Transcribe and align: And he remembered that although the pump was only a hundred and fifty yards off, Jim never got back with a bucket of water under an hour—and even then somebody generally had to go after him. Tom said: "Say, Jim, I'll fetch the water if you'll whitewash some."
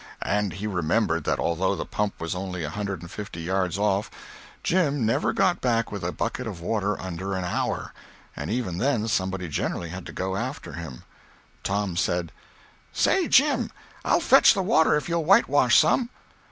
And 0.23 0.53
he 0.53 0.65
remembered 0.65 1.25
that 1.25 1.37
although 1.37 1.75
the 1.75 1.85
pump 1.85 2.19
was 2.19 2.33
only 2.33 2.63
a 2.63 2.71
hundred 2.71 3.03
and 3.03 3.11
fifty 3.11 3.39
yards 3.41 3.77
off, 3.77 4.09
Jim 4.63 5.05
never 5.05 5.31
got 5.31 5.61
back 5.61 5.91
with 5.91 6.03
a 6.03 6.11
bucket 6.11 6.47
of 6.47 6.59
water 6.59 6.99
under 6.99 7.35
an 7.35 7.43
hour—and 7.43 8.49
even 8.49 8.79
then 8.79 9.07
somebody 9.07 9.47
generally 9.47 9.89
had 9.89 10.07
to 10.07 10.11
go 10.11 10.35
after 10.35 10.73
him. 10.73 11.03
Tom 11.61 11.95
said: 11.95 12.31
"Say, 12.91 13.27
Jim, 13.27 13.69
I'll 14.03 14.21
fetch 14.21 14.55
the 14.55 14.63
water 14.63 14.95
if 14.95 15.07
you'll 15.07 15.23
whitewash 15.23 15.77
some." 15.77 16.09